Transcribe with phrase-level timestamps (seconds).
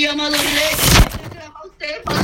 [0.00, 0.76] día, amado Rey.
[1.62, 2.19] Usted, Padre Santo,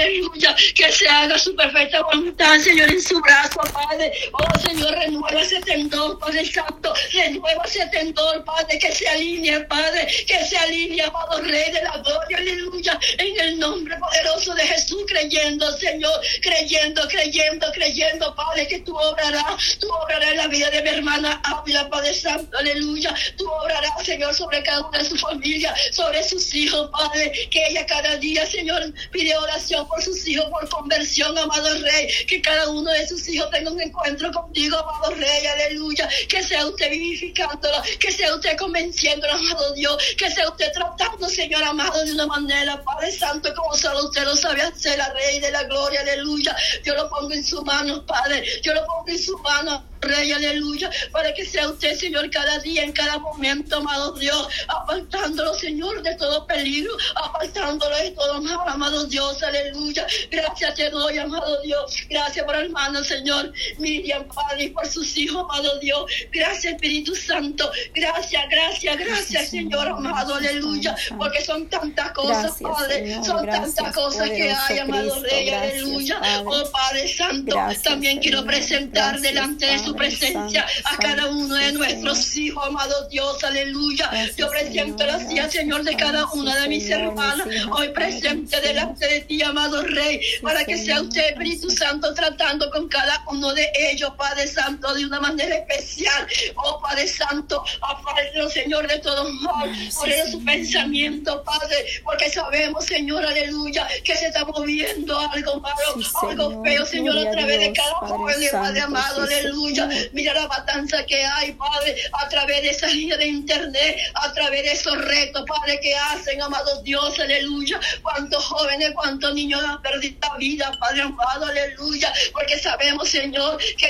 [0.00, 4.12] aleluya, que se haga su perfecta voluntad, Señor, en su brazo, Padre.
[4.32, 10.06] Oh, Señor, renueva ese tendor, Padre Santo, renueva ese tendor, Padre, que se alinee, Padre,
[10.26, 15.02] que se alinee, amado Rey de la gloria, aleluya, en el nombre poderoso de Jesús,
[15.06, 20.82] creyendo, Señor, creyendo, creyendo, creyendo, Padre, que tú obrarás, tú obrarás en la vida de
[20.82, 25.74] mi hermana Ávila, Padre Santo, aleluya, tú obrarás, Señor, sobre cada una de su familia,
[25.92, 30.68] sobre sus hijos, Padre, que ella cada día, Señor, pide oración por sus hijos, por
[30.68, 35.46] conversión, amado Rey, que cada uno de sus hijos tenga un encuentro contigo, amado Rey,
[35.46, 41.28] aleluya, que sea usted vivificándolo, que sea usted convenciéndolo, amado Dios, que sea usted tratando,
[41.28, 45.40] Señor amado, de una manera, Padre Santo, como solo usted lo sabe hacer, la Rey
[45.40, 49.18] de la gloria, aleluya, yo lo pongo en su mano, Padre, yo lo pongo en
[49.18, 54.12] su mano, Rey, aleluya, para que sea usted, Señor, cada día, en cada momento, amado
[54.12, 60.06] Dios, apartándolo, Señor, de todo peligro, apartándolo de todo mal, amado Dios, aleluya.
[60.30, 61.94] Gracias te doy, amado Dios.
[62.08, 66.10] Gracias por hermano, Señor, Miriam, Padre, y por sus hijos, amado Dios.
[66.32, 67.70] Gracias, Espíritu Santo.
[67.94, 74.50] Gracias, gracias, gracias, Señor, amado, aleluya, porque son tantas cosas, Padre, son tantas cosas que
[74.50, 76.20] hay, amado Rey, aleluya.
[76.44, 82.36] Oh, Padre Santo, también quiero presentar delante de su presencia a cada uno de nuestros
[82.36, 84.10] hijos, amado Dios, aleluya.
[84.36, 89.20] Yo presento la silla, Señor, de cada una de mis hermanas, hoy presente delante de
[89.22, 94.10] ti, amado Rey, para que sea usted, Espíritu Santo, tratando con cada uno de ellos,
[94.16, 96.26] Padre Santo, de una manera especial.
[96.56, 103.24] Oh, Padre Santo, apártelo, Señor, de todo mal, por su pensamiento, Padre, porque sabemos, Señor,
[103.24, 105.76] aleluya, que se está moviendo algo malo,
[106.22, 109.79] algo feo, Señor, a través de cada joven, Padre amado, aleluya.
[110.12, 114.62] Mira la matanza que hay, Padre, a través de esa línea de internet, a través
[114.62, 117.80] de esos retos, Padre, que hacen, amados Dios, aleluya.
[118.02, 122.12] Cuántos jóvenes, cuántos niños han perdido la vida, Padre amado, aleluya.
[122.32, 123.86] Porque sabemos, Señor, que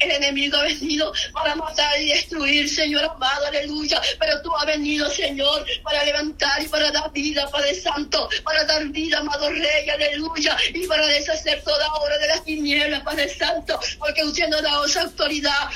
[0.00, 4.00] el enemigo ha venido para matar y destruir, Señor amado, aleluya.
[4.18, 8.84] Pero tú has venido, Señor, para levantar y para dar vida, Padre Santo, para dar
[8.86, 10.56] vida, amado Rey, aleluya.
[10.74, 15.02] Y para deshacer toda obra de las tinieblas, Padre Santo, porque usted nos da esa
[15.22, 15.70] autoridad,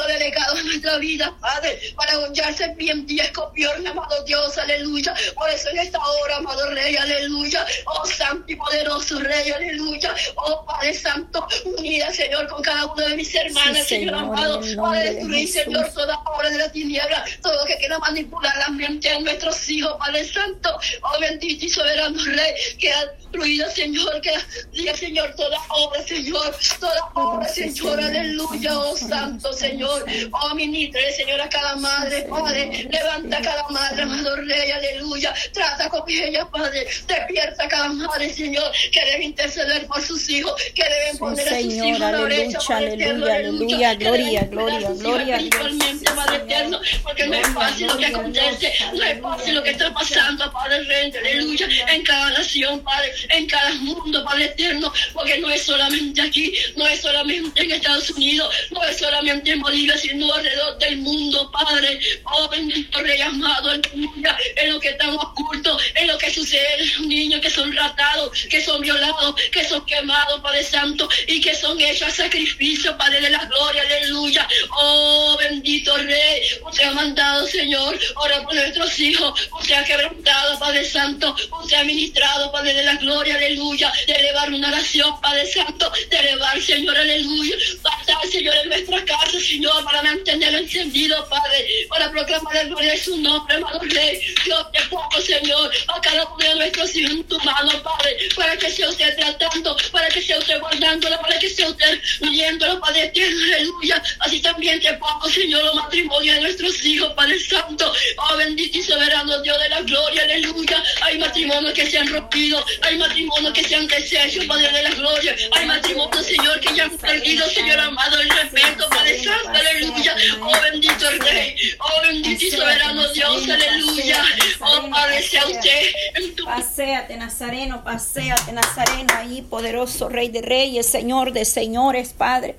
[0.00, 5.14] ha delegado en nuestra vida, Padre, para hollarse bien y escopión, amado Dios, aleluya.
[5.34, 7.66] Por eso en esta hora, amado Rey, aleluya.
[7.86, 10.14] Oh Santo y poderoso Rey, aleluya.
[10.36, 15.48] Oh Padre Santo, unida, Señor, con cada uno de mis hermanas, Señor, amado, para destruir,
[15.48, 19.68] Señor, toda obra de la tiniebla, todo lo que quiera manipular la mente de nuestros
[19.68, 20.78] hijos, Padre Santo.
[21.02, 22.92] Oh bendito y soberano Rey, que
[23.32, 24.32] destruido, Señor, que
[24.72, 30.04] diga, Señor, toda obra, Señor, toda obra, Señor, aleluya oh Santo Señor.
[30.32, 32.88] Oh, ministre, Señor, a cada madre, Padre.
[32.90, 35.34] Levanta a cada madre, amado Rey, aleluya.
[35.52, 36.86] Trata con ella, Padre.
[37.06, 41.60] Despierta a cada madre, Señor, que debe interceder por sus hijos, que deben poner a
[41.60, 45.36] sus hijos a la brecha, aleluya, aleluya, gloria, gloria, gloria.
[45.36, 49.70] Espiritualmente, Padre eterno, porque no es fácil lo que acontece, no es fácil lo que
[49.70, 55.38] está pasando, Padre Rey, aleluya, en cada nación, Padre, en cada mundo, Padre eterno, porque
[55.38, 59.96] no es solamente aquí, no es solamente en Estados Unidos, no es solamente en Bolivia,
[59.96, 61.98] sino alrededor del mundo, Padre.
[62.24, 67.40] Oh, bendito Rey amado, aleluya, en lo que estamos ocultos, en lo que sucede, niños
[67.40, 72.08] que son ratados, que son violados, que son quemados, Padre Santo, y que son hechos
[72.08, 74.48] a sacrificio, Padre de la gloria, aleluya.
[74.78, 80.84] Oh, bendito Rey, usted ha mandado, Señor, ora por nuestros hijos, usted ha quebrantado, Padre
[80.84, 85.92] Santo, usted ha ministrado, Padre de la gloria, aleluya, de elevar una oración, Padre Santo,
[86.10, 92.10] de elevar, Señor, aleluya, pasar, Señor, en nuestra casa, Señor, para mantenerlo encendido, Padre, para
[92.10, 94.20] proclamar el gloria de su nombre, amado Rey.
[94.44, 98.56] Dios te pongo, Señor, a cada uno de nuestros hijos en tu mano, Padre, para
[98.56, 103.04] que sea usted tratando, para que sea usted guardándolo, para que sea usted uniéndolo, Padre
[103.04, 104.02] eterno, aleluya.
[104.20, 107.92] Así también te pongo, Señor, los matrimonios de nuestros hijos, Padre Santo.
[108.18, 110.82] Oh, bendito y soberano Dios de la gloria, aleluya.
[111.02, 114.90] Hay matrimonios que se han rompido, hay matrimonios que se han deshecho, Padre de la
[114.90, 115.36] gloria.
[115.52, 120.16] Hay matrimonios, Señor, que ya han perdido, Señor amado, el respeto, Padre Santo, aleluya.
[120.40, 124.24] Oh bendito Rey, oh bendito y soberano Dios, aleluya.
[124.60, 130.86] Oh Padre, sea usted en tu Paseate, Nazareno, paseate, Nazareno, ahí, poderoso Rey de Reyes,
[130.86, 132.56] Señor de Señores, Padre.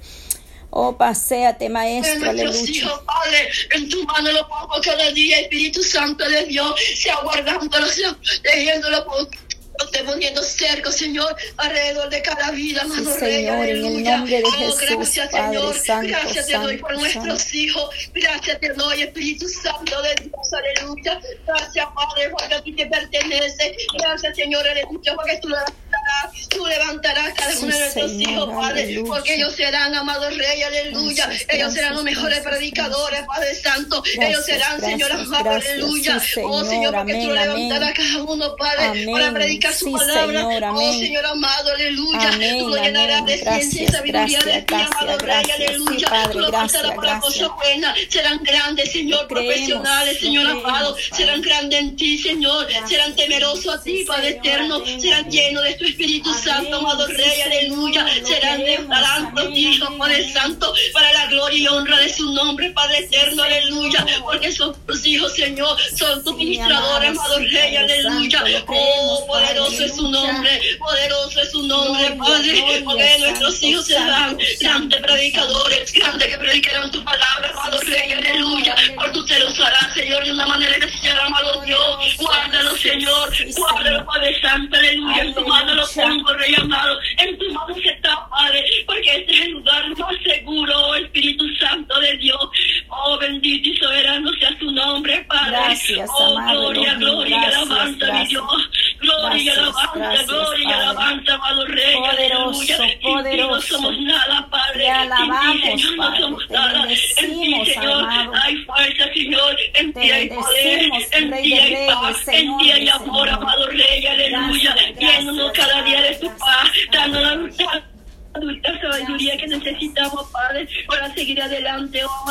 [0.75, 2.71] Oh, paséate, Maestro, aleluya.
[2.71, 7.87] Hijos, Padre, en tu mano lo pongo cada día, Espíritu Santo de Dios, sea guardándolo,
[7.87, 8.17] sea
[9.05, 9.29] por
[9.79, 14.43] Estoy poniendo cerco, Señor, alrededor de cada vida, Sí, Rey, Señor, en el nombre de
[14.43, 15.75] Oh, Jesús, gracias, Padre Señor.
[15.75, 17.57] Santo, gracias te doy por nuestros Santo.
[17.57, 17.89] hijos.
[18.13, 21.19] Gracias te doy, Espíritu Santo de Dios, aleluya.
[21.47, 23.75] Gracias, Padre, porque a ti te pertenece.
[23.99, 25.49] Gracias, Señor, aleluya, porque tú
[26.13, 29.11] levantarás, tú levantarás cada uno de nuestros hijos, Padre, aleluya.
[29.13, 31.25] porque ellos serán, amados Rey, aleluya.
[31.25, 34.03] Gracias, ellos serán los mejores gracias, predicadores, Padre Santo.
[34.19, 36.19] Ellos serán, Señor, amado, aleluya.
[36.19, 38.11] Sí, oh, Señor, porque tú amén, levantarás amén.
[38.11, 40.41] cada uno, Padre, para predicar su Sí, palabra.
[40.41, 40.93] Señor, oh.
[40.93, 42.29] Señor amado, aleluya.
[42.29, 45.45] Amén, tú lo llenarás de ciencia y sabiduría de ti, amado Rey.
[45.45, 46.07] Sí, aleluya.
[46.09, 47.97] Padre, tú lo pasarás para cosas buenas.
[48.09, 50.95] Serán grandes, Señor, creemos, profesionales, Señor creemos, amado.
[51.15, 52.67] Serán grandes en ti, Señor.
[52.87, 54.81] Serán temerosos a ti, Padre eterno.
[54.99, 58.05] Serán llenos de tu Espíritu Amén, Santo, amado sí, Rey, aleluya.
[58.07, 60.33] Señor, Serán tus hijos, Padre amén.
[60.33, 64.05] Santo, para la gloria y honra de su nombre, Padre eterno, aleluya.
[64.21, 65.77] Porque son tus hijos, Señor.
[65.95, 68.43] Son tus ministradores, amado, Rey, aleluya.
[68.67, 72.81] Oh, poderoso es su nombre, poderoso es su nombre, Padre.
[72.83, 78.75] Porque nuestros hijos serán grandes predicadores, grandes que predicarán tu palabra, amado Rey, aleluya.
[78.95, 82.17] Por tú te lo usarás, Señor, de una manera que será, amado Dios.
[82.17, 83.33] Guárdalo, Señor.
[83.55, 84.05] Guárdalo.
[84.05, 85.21] Padre Santo, aleluya.
[85.21, 85.33] En
[85.93, 86.99] tu pongo, Rey amado.
[87.17, 88.63] En tu mano se está, Padre.
[88.85, 92.49] Porque este es el lugar más seguro, oh Espíritu Santo de Dios.
[92.89, 95.51] Oh, bendito y soberano sea su nombre, Padre.
[95.51, 98.27] Gracias, oh, amado gloria, gloria y Gracias, alabanza, mi.
[98.27, 98.69] Dios.
[98.99, 101.95] Gloria y Gracias, alabanza, gloria alabanza, amado Rey.
[101.95, 102.77] Poderoso, aleluya.
[102.77, 103.61] Ti no poderoso.
[103.75, 104.83] somos nada, Padre.
[104.83, 106.19] Te alabamos, ti, Señor, Padre.
[106.19, 106.83] no somos Te nada.
[106.83, 108.31] En ti, Señor, amado.
[108.43, 109.57] hay fuerza, Señor.
[109.73, 110.91] En ti hay poder.
[111.11, 112.27] En ti hay paz.
[112.27, 114.02] En ti hay amor, amado Rey.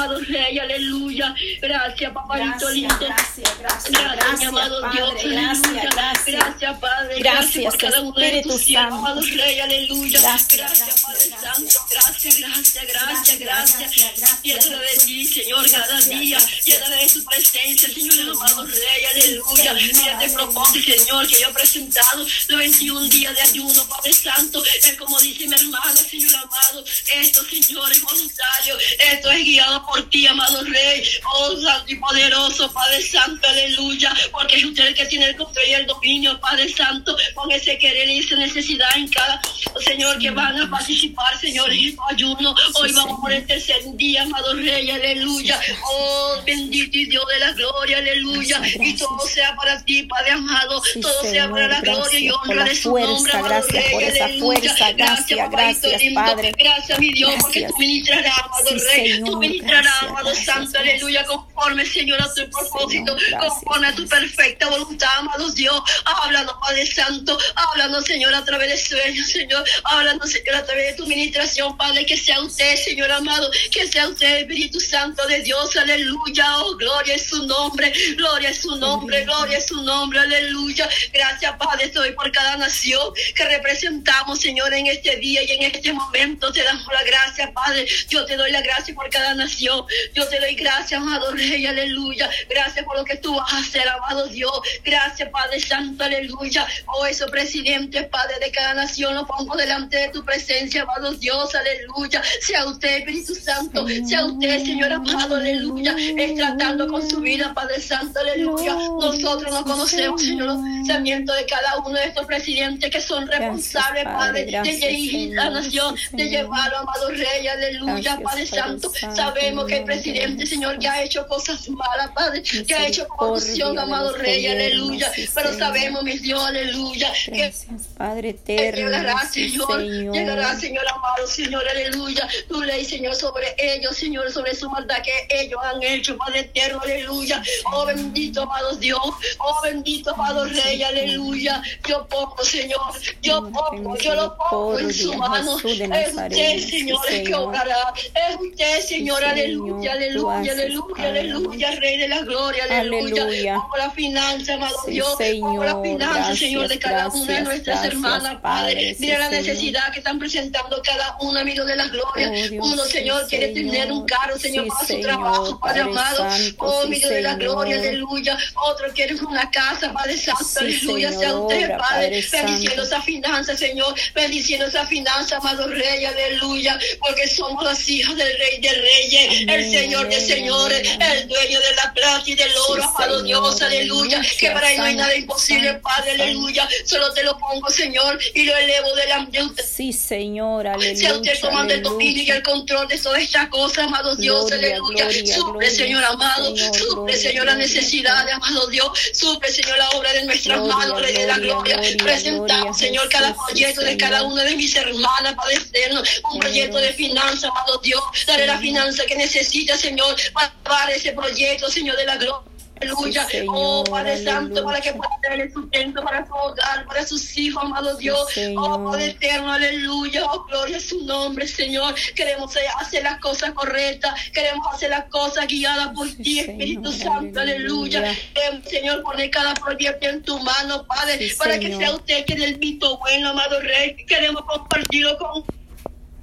[0.05, 1.35] Amado Rey, aleluya.
[1.61, 2.97] Gracias, papadito Gracias, lindo.
[3.01, 5.91] gracias, gracias, Gracias, gracias, amado Padre, Dios, gracias, aleluya.
[5.95, 6.37] gracias.
[6.45, 7.19] Gracias, Padre.
[7.19, 10.21] Gracias, por cada uno de tus siervos, amado Rey, aleluya.
[10.21, 11.87] Gracias, Gracias, Padre gracias, Santo.
[11.91, 14.43] Gracias, gracias, gracias, gracias.
[14.43, 16.39] Llénala de ti, Señor, cada día.
[16.65, 19.75] Llénala de tu presencia, Señor, amado Rey, aleluya.
[19.75, 20.35] Mira este aleluya.
[20.35, 24.63] propósito, Señor, que yo he presentado los 21 días de ayuno, Padre Santo.
[24.65, 26.85] Es como dice mi hermana, Señor amado.
[27.15, 28.79] Esto, Señor, es voluntario.
[29.13, 31.03] Esto es guiado por ti, amado Rey.
[31.35, 34.15] Oh, Santo y poderoso, Padre Santo, aleluya.
[34.31, 37.17] Porque es usted el que tiene el control y el dominio, Padre Santo.
[37.35, 39.41] Con ese querer y esa necesidad en cada,
[39.85, 42.55] Señor, que van a participar, Señor, en este ayuno.
[42.75, 43.33] Hoy vamos por Señor.
[43.33, 45.61] el tercer día, amado Rey, aleluya.
[45.85, 48.61] Oh, bendito y Dios de la gloria, aleluya.
[48.81, 50.83] Y todo sea para ti, Padre amado.
[51.01, 54.03] Todo sea para la Señor, gloria y honra de su nombre, amado gracias Rey, por
[54.03, 54.45] esa aleluya.
[54.61, 56.03] fuerza, gracias, gracias.
[56.15, 56.53] Padre.
[56.59, 59.13] Gracias, mi Dios, porque tú ministrarás, amado Rey.
[59.13, 64.07] Señor, tú ministrarás, amado Santo, aleluya, conforme, Señor, a tu propósito, Señor, conforme a tu
[64.07, 65.81] perfecta voluntad, amado Dios.
[66.05, 67.39] Háblanos, Padre Santo.
[67.55, 69.65] Háblanos, Señor, a través de sueños, Señor.
[69.85, 72.05] Háblanos, Señor, a través de tu ministración, Padre.
[72.05, 73.51] Que sea usted, Señor amado.
[73.71, 75.77] Que sea usted, Espíritu Santo de Dios.
[75.77, 76.59] Aleluya.
[76.59, 77.93] Oh, gloria es su nombre.
[78.17, 79.25] Gloria es su nombre.
[79.25, 80.19] Gloria es su nombre.
[80.19, 80.89] Aleluya.
[81.13, 81.87] Gracias, Padre.
[81.87, 86.53] Estoy por cada nación que representamos, Señor, en este día y en este momento.
[86.53, 87.87] Te damos la gracia, Padre.
[88.09, 89.85] Yo te doy la gracia por cada nación.
[90.15, 91.67] Yo te doy gracias, amado Rey.
[91.67, 92.29] Aleluya.
[92.49, 94.53] Gracias por lo que tú vas a hacer, amado Dios.
[94.85, 96.05] Gracias, Padre Santo.
[96.05, 96.67] Aleluya.
[96.87, 101.55] Oh, esos presidentes, Padre de cada nación, lo pongo delante de tu presencia, amado Dios.
[101.55, 102.23] Aleluya.
[102.41, 103.87] Sea usted, Espíritu Santo.
[104.07, 105.37] Sea usted, Señor amado.
[105.37, 105.95] Aleluya.
[106.17, 108.21] Es tratando con su vida, Padre Santo.
[108.21, 108.75] Aleluya.
[108.75, 114.05] Nosotros no conocemos, Señor, los pensamientos de cada uno de estos presidentes que son responsables,
[114.05, 114.45] Padre.
[114.45, 117.47] De dirigir la nación, de llevarlo, amado Rey.
[117.47, 118.91] Aleluya, Padre Santo.
[119.15, 123.79] Sabemos que el presidente, Señor, que ha hecho cosas malas, Padre, que ha hecho corrupción,
[123.79, 124.47] amado Rey.
[124.47, 125.11] Aleluya.
[125.35, 127.53] Pero sabemos, mi Dios, aleluya, que
[127.97, 128.91] Padre eterno.
[128.91, 129.83] Llegará, Señor.
[129.83, 132.29] llegará, Señor amado, Señor, aleluya.
[132.49, 136.81] Tu ley, Señor, sobre ellos, Señor, sobre su maldad que ellos han hecho, Padre eterno,
[136.83, 137.43] aleluya.
[137.73, 139.01] Oh, bendito, amado Dios.
[139.39, 141.63] Oh, bendito, amado Rey, aleluya.
[141.89, 142.81] Yo pongo, Señor,
[143.21, 145.59] yo pongo, yo lo pongo en su mano.
[145.59, 147.93] Es usted, Señor, el que obrará.
[147.97, 153.55] Es usted, Señor, aleluya, aleluya, aleluya, aleluya, Rey de la gloria, aleluya.
[153.55, 155.17] Pongo la finanza, amado Dios.
[155.41, 158.97] Pongo la finanza, Señor, de cada una de nuestras hermanas, Padre.
[158.99, 162.31] Mira la necesidad que están presentando cada uno, amigo de la gloria.
[162.61, 166.17] Oh, uno, sí, Señor, quiere tener un carro, Señor, Sí, para su trabajo, Padre amado.
[166.19, 168.39] Santo, Oh, amigo de la gloria, aleluya.
[168.55, 171.13] Otro quiere una casa, Padre Santo, aleluya.
[171.13, 177.29] Sea usted, Padre, Padre bendiciendo esa finanza, Señor, bendiciendo esa finanza, amado Rey, aleluya, porque
[177.29, 181.61] somos los hijos del Rey de Reyes, el Amén, Señor de señores, amén, el dueño
[181.61, 185.15] de la plata y del oro, amado Dios, aleluya, que para él no hay nada
[185.17, 189.65] imposible, Padre, aleluya, solo te lo pongo, Señor, y lo elevo delante de usted.
[189.65, 190.97] Sí, Señor, aleluya.
[190.97, 192.35] Sea usted tomando el dominio y aleluya.
[192.37, 195.05] el control de todas estas cosas, amado Dios, Gloria, aleluya.
[195.05, 198.91] gloria, Suple, gloria, Señor amado, Señor, suple, Señor, la necesidad, amado Dios.
[199.13, 203.81] Suple, Señor, la obra de nuestras manos, Rey de la gloria, Presentamos, Señor, cada proyecto
[203.83, 206.03] de cada una de mis hermanas, Padre eterno.
[206.33, 208.03] Un proyecto de finanzas, amado Dios.
[208.27, 210.17] Daré la finanza que necesita, Señor,
[210.63, 212.52] para ese proyecto, Señor, de la gloria.
[212.83, 213.27] Aleluya.
[213.31, 217.63] Sí, oh, Padre Santo, para que pueda tener sustento para su hogar, para sus hijos,
[217.65, 218.27] amado Dios.
[218.57, 220.25] Oh, Padre eterno, aleluya.
[220.27, 221.95] Oh, gloria a su nombre, Señor.
[222.15, 224.15] Queremos eh, hacer las cosas correctas.
[224.33, 227.99] Queremos hacer las cosas guiadas por Sí, ti, Espíritu Señor, Santo, aleluya.
[228.01, 228.63] aleluya.
[228.69, 232.99] Señor, poner cada proyecto en tu mano, Padre, para que sea usted que del visto
[232.99, 233.97] bueno, amado Rey.
[234.07, 235.45] Queremos compartirlo con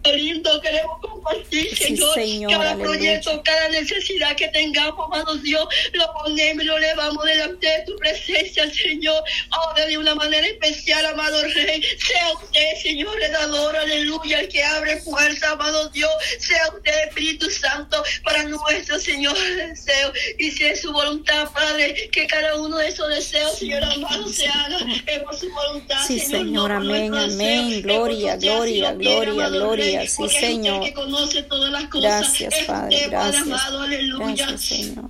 [0.06, 2.84] lindo queremos compartir, Sí, Señor, cada aleluya.
[2.86, 7.96] proyecto, cada necesidad que tengamos, amado Dios, lo ponemos y lo levamos delante de tu
[7.98, 14.40] presencia, Señor, ahora de una manera especial, amado Rey, sea usted, Señor, el dador, aleluya,
[14.40, 20.50] el que abre puertas, amado Dios, sea usted, Espíritu Santo, para nuestro Señor deseo, y
[20.52, 24.78] si es su voluntad, Padre, que cada uno de esos deseos, Señor amado, se haga
[25.06, 27.70] es por su voluntad, Sí, Señor, Señor, amén, amén.
[27.70, 29.89] deseo, Gloria, gloria, gloria, gloria.
[29.98, 30.84] Rey, Sí, porque es usted Señor.
[30.84, 32.02] que conoce todas las cosas.
[32.22, 33.44] Gracias, Padre, gracias.
[33.44, 34.48] amado, aleluya.
[34.48, 35.10] Gracias, Señor.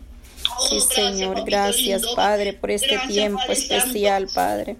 [0.67, 2.01] Sí, Señor, gracias.
[2.15, 4.27] Padre, por este tiempo especial.
[4.33, 4.77] Padre.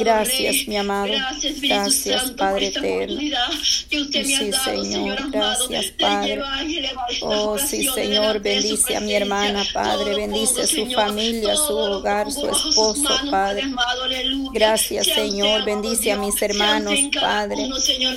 [0.00, 1.12] Gracias, mi amado.
[1.62, 3.20] Gracias, Padre eterno.
[3.90, 6.42] Sí, Señor, gracias, Padre.
[7.22, 12.48] Oh, sí, Señor, bendice a mi hermana, Padre, bendice a su familia, su hogar, su
[12.48, 13.64] esposo, Padre.
[14.52, 17.68] Gracias, Señor, bendice a mis hermanos, Padre.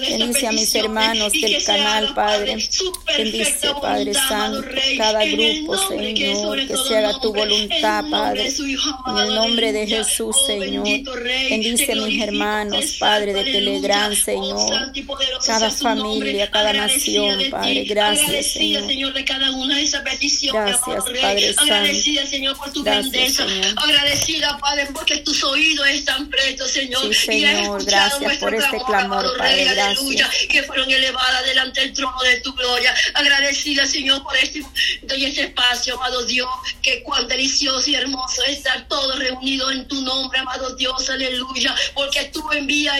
[0.09, 2.57] Bendice a mis hermanos del canal, Padre.
[3.17, 4.63] Bendice, Padre Santo,
[4.97, 8.47] cada grupo, Señor, que se haga tu voluntad, Padre.
[8.47, 9.87] En el nombre de.
[9.87, 10.85] Jesús, Oh, Señor.
[11.49, 14.13] Bendice a mis hermanos, Padre, de Telegram.
[14.15, 14.55] Señor.
[14.55, 17.85] Oh, poderoso Cada familia, cada nación, Padre.
[17.85, 18.85] Gracias, Señor.
[18.85, 21.03] Señor, de cada una de esas Gracias.
[21.21, 21.73] Padre Santo.
[21.73, 23.47] Agradecida, Señor, por tu grandeza.
[23.47, 23.73] Señor.
[23.77, 27.13] Agradecida, Padre, porque tus oídos están prestos, Señor.
[27.13, 30.29] Señor, gracias por este clamor, Padre, gracias.
[30.49, 32.93] que fueron elevadas delante del trono de tu gloria.
[33.13, 34.63] Agradecida, Señor, por este,
[35.01, 36.49] este espacio, amado Dios,
[36.81, 41.75] que cuán delicioso y hermoso es estar todos reunidos en tu nombre, amado Dios, aleluya,
[41.93, 42.99] porque tú envías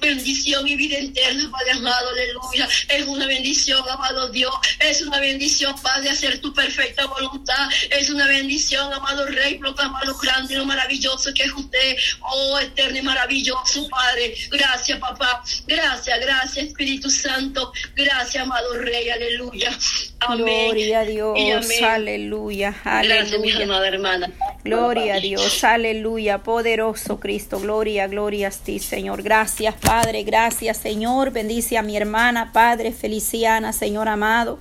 [0.00, 2.68] bendición y vida eterna, Padre amado, aleluya.
[2.88, 8.26] Es una bendición, amado Dios, es una bendición, Padre, hacer tu perfecta voluntad, es una
[8.26, 13.02] bendición, amado Rey, proclamar lo grande y lo maravilloso que es usted, oh eterno y
[13.02, 14.34] maravilloso, Padre.
[14.50, 19.76] Gracias, papá, gracias, gracias, Espíritu Santo, gracias, amado Rey, aleluya.
[20.20, 20.66] Amén.
[20.66, 21.84] Gloria a Dios, amén.
[21.84, 23.86] aleluya, aleluya.
[23.86, 24.32] hermana.
[24.64, 29.22] Gloria a Dios, aleluya, poderoso Cristo, gloria, gloria a ti, Señor.
[29.22, 31.30] Gracias, Padre, gracias, Señor.
[31.30, 34.58] Bendice a mi hermana, Padre Feliciana, Señor amado.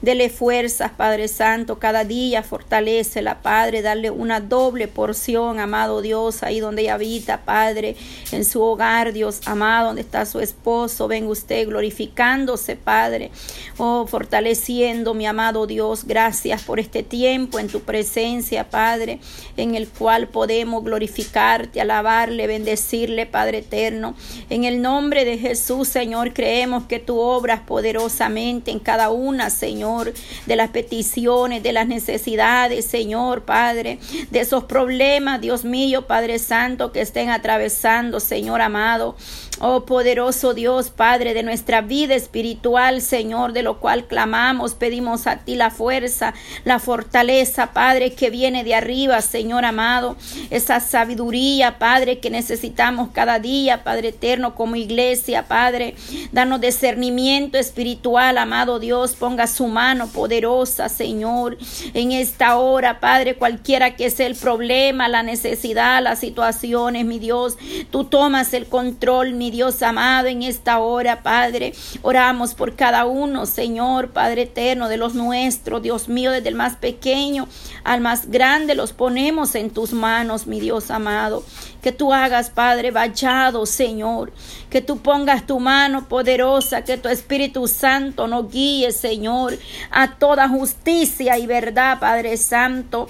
[0.00, 6.60] Dele fuerzas, Padre Santo, cada día fortalecela, Padre, darle una doble porción, amado Dios, ahí
[6.60, 7.96] donde ella habita, Padre,
[8.30, 11.08] en su hogar, Dios amado, donde está su esposo.
[11.08, 13.32] Venga usted glorificándose, Padre,
[13.78, 16.04] oh, fortaleciendo, mi amado Dios.
[16.04, 19.18] Gracias por este tiempo en tu presencia, Padre,
[19.56, 24.14] en el cual podemos glorificarte, alabarle, bendecirle, Padre eterno.
[24.48, 29.87] En el nombre de Jesús, Señor, creemos que tú obras poderosamente en cada una, Señor,
[30.46, 33.98] de las peticiones, de las necesidades, Señor, Padre,
[34.30, 39.16] de esos problemas, Dios mío, Padre Santo, que estén atravesando, Señor amado.
[39.60, 45.38] Oh poderoso Dios, Padre, de nuestra vida espiritual, Señor, de lo cual clamamos, pedimos a
[45.38, 46.32] ti la fuerza,
[46.64, 50.16] la fortaleza, Padre, que viene de arriba, Señor amado,
[50.50, 55.96] esa sabiduría, Padre, que necesitamos cada día, Padre eterno, como iglesia, Padre,
[56.30, 61.56] danos discernimiento espiritual, amado Dios, ponga su mano poderosa, Señor,
[61.94, 67.56] en esta hora, Padre, cualquiera que sea el problema, la necesidad, las situaciones, mi Dios,
[67.92, 71.74] tú tomas el control, mi Dios amado, en esta hora, Padre.
[72.02, 76.74] Oramos por cada uno, Señor, Padre eterno, de los nuestros, Dios mío, desde el más
[76.74, 77.46] pequeño
[77.84, 81.44] al más grande, los ponemos en tus manos, mi Dios amado.
[81.82, 84.32] Que tú hagas, Padre, vallado, Señor.
[84.68, 89.58] Que tú pongas tu mano poderosa, que tu Espíritu Santo nos guíe, Señor,
[89.90, 93.08] a toda justicia y verdad, Padre Santo.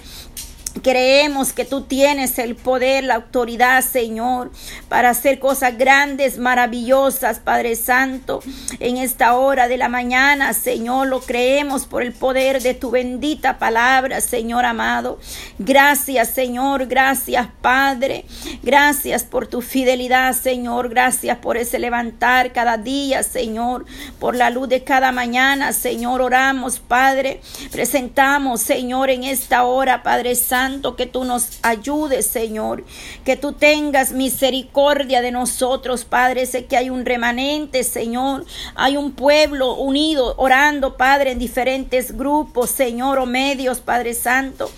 [0.82, 4.50] Creemos que tú tienes el poder, la autoridad, Señor,
[4.88, 8.40] para hacer cosas grandes, maravillosas, Padre Santo,
[8.78, 13.58] en esta hora de la mañana, Señor, lo creemos por el poder de tu bendita
[13.58, 15.18] palabra, Señor amado.
[15.58, 18.24] Gracias, Señor, gracias, Padre.
[18.62, 20.90] Gracias por tu fidelidad, Señor.
[20.90, 23.86] Gracias por ese levantar cada día, Señor,
[24.18, 26.20] por la luz de cada mañana, Señor.
[26.20, 27.40] Oramos, Padre.
[27.72, 32.84] Presentamos, Señor, en esta hora, Padre Santo que tú nos ayudes, Señor,
[33.24, 36.46] que tú tengas misericordia de nosotros, Padre.
[36.46, 38.44] Sé que hay un remanente, Señor,
[38.74, 44.70] hay un pueblo unido orando, Padre, en diferentes grupos, Señor, o medios, Padre Santo.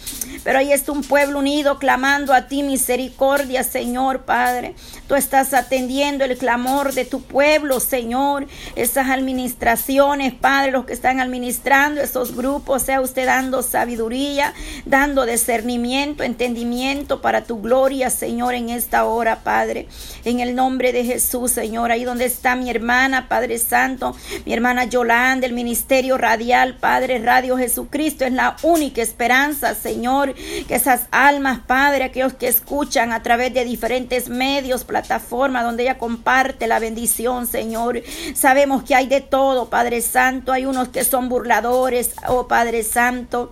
[0.44, 4.74] Pero ahí está un pueblo unido clamando a ti misericordia, Señor, Padre.
[5.06, 8.46] Tú estás atendiendo el clamor de tu pueblo, Señor.
[8.76, 14.54] Esas administraciones, Padre, los que están administrando esos grupos, sea usted dando sabiduría,
[14.86, 19.88] dando discernimiento entendimiento para tu gloria, Señor, en esta hora, Padre.
[20.24, 24.84] En el nombre de Jesús, Señor, ahí donde está mi hermana, Padre Santo, mi hermana
[24.84, 31.60] Yolanda, del Ministerio Radial, Padre Radio Jesucristo, es la única esperanza, Señor, que esas almas,
[31.66, 37.46] Padre, aquellos que escuchan a través de diferentes medios, plataformas, donde ella comparte la bendición,
[37.46, 38.02] Señor.
[38.34, 43.50] Sabemos que hay de todo, Padre Santo, hay unos que son burladores, oh Padre Santo.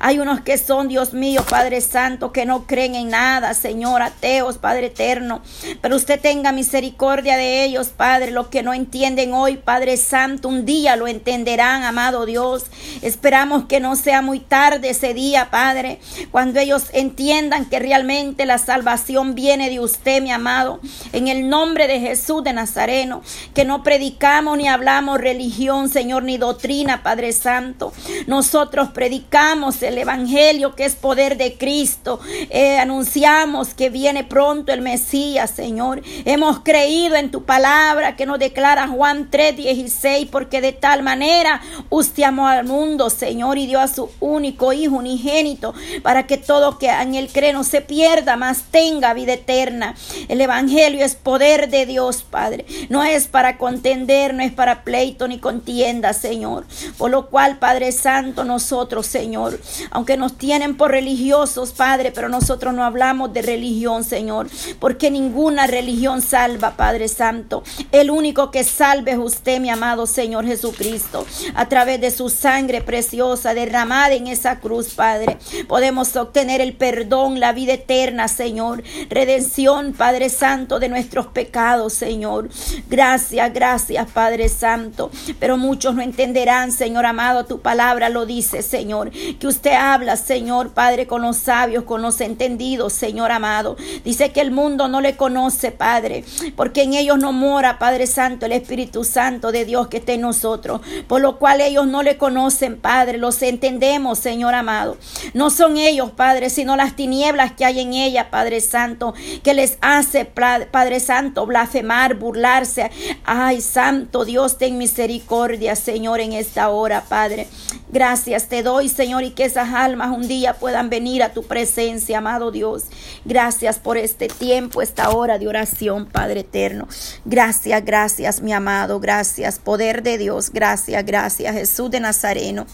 [0.00, 4.58] Hay unos que son, Dios mío, Padre Santo, que no creen en nada, Señor, ateos,
[4.58, 5.42] Padre eterno.
[5.80, 8.30] Pero usted tenga misericordia de ellos, Padre.
[8.30, 12.66] Los que no entienden hoy, Padre Santo, un día lo entenderán, amado Dios.
[13.02, 16.00] Esperamos que no sea muy tarde ese día, Padre,
[16.30, 20.80] cuando ellos entiendan que realmente la salvación viene de usted, mi amado.
[21.12, 23.22] En el nombre de Jesús de Nazareno,
[23.54, 27.92] que no predicamos ni hablamos religión, Señor, ni doctrina, Padre Santo.
[28.26, 32.20] Nosotros predicamos el Evangelio que es poder de Cristo.
[32.50, 36.02] Eh, anunciamos que viene pronto el Mesías, Señor.
[36.24, 42.22] Hemos creído en tu palabra que nos declara Juan 3:16, porque de tal manera usted
[42.22, 46.88] amó al mundo, Señor, y dio a su único Hijo unigénito, para que todo que
[46.90, 49.94] en él cree no se pierda, mas tenga vida eterna.
[50.28, 52.66] El Evangelio es poder de Dios, Padre.
[52.88, 56.66] No es para contender, no es para pleito ni contienda, Señor.
[56.96, 59.58] Por lo cual, Padre Santo, nosotros, Señor,
[59.90, 65.66] aunque nos tienen por religiosos, Padre, pero nosotros no hablamos de religión, Señor, porque ninguna
[65.66, 67.62] religión salva, Padre Santo.
[67.92, 72.80] El único que salve es usted, mi amado Señor Jesucristo, a través de su sangre
[72.80, 75.38] preciosa derramada en esa cruz, Padre.
[75.66, 82.48] Podemos obtener el perdón, la vida eterna, Señor, redención, Padre Santo, de nuestros pecados, Señor.
[82.88, 85.10] Gracias, gracias, Padre Santo.
[85.38, 90.70] Pero muchos no entenderán, Señor amado, tu palabra lo dice, Señor, que usted habla, Señor
[90.70, 93.76] Padre, con los sabios, con los entendidos, Señor amado.
[94.04, 96.24] Dice que el mundo no le conoce, Padre,
[96.56, 100.22] porque en ellos no mora, Padre Santo, el Espíritu Santo de Dios que está en
[100.22, 100.80] nosotros.
[101.06, 103.18] Por lo cual ellos no le conocen, Padre.
[103.18, 104.96] Los entendemos, Señor amado.
[105.34, 109.78] No son ellos, Padre, sino las tinieblas que hay en ella, Padre Santo, que les
[109.80, 112.90] hace, Padre Santo, blasfemar, burlarse.
[113.24, 117.46] Ay, Santo Dios, ten misericordia, Señor, en esta hora, Padre.
[117.90, 122.50] Gracias te doy, Señor, y que almas un día puedan venir a tu presencia, amado
[122.50, 122.84] Dios.
[123.24, 126.88] Gracias por este tiempo, esta hora de oración, Padre eterno.
[127.24, 129.00] Gracias, gracias, mi amado.
[129.00, 130.50] Gracias, poder de Dios.
[130.52, 132.66] Gracias, gracias, Jesús de Nazareno.